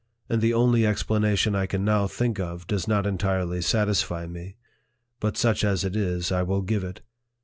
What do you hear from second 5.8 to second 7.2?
it is, I will give it.